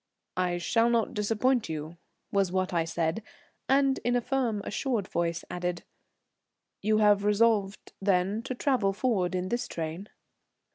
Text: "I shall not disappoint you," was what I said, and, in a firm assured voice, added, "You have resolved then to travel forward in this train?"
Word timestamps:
"I 0.37 0.57
shall 0.57 0.89
not 0.89 1.13
disappoint 1.13 1.69
you," 1.69 1.95
was 2.31 2.51
what 2.51 2.73
I 2.73 2.85
said, 2.85 3.21
and, 3.69 3.99
in 4.03 4.15
a 4.15 4.19
firm 4.21 4.63
assured 4.65 5.07
voice, 5.07 5.43
added, 5.47 5.83
"You 6.81 6.97
have 6.97 7.23
resolved 7.23 7.93
then 8.01 8.41
to 8.45 8.55
travel 8.55 8.93
forward 8.93 9.35
in 9.35 9.49
this 9.49 9.67
train?" 9.67 10.09